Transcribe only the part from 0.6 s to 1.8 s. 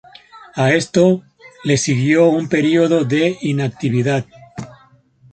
esto le